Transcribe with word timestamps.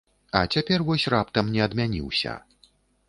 А 0.37 0.39
цяпер 0.57 0.79
вось 0.87 1.05
раптам 1.15 1.51
не 1.59 1.61
адмяніўся. 1.67 2.33